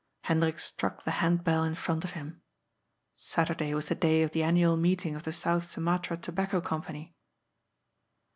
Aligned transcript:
Hendrik 0.21 0.57
struck 0.57 1.03
the 1.05 1.11
handbell 1.21 1.63
in 1.63 1.75
front 1.75 2.03
of 2.03 2.13
him. 2.17 2.41
Saturday 3.15 3.75
was 3.75 3.89
the 3.89 3.93
day 3.93 4.23
of 4.23 4.31
the 4.31 4.41
annual 4.41 4.75
meeting 4.75 5.13
of 5.13 5.25
the 5.25 5.31
South 5.31 5.67
Sumatra 5.69 6.17
Tobacco 6.17 6.59
Company. 6.59 7.13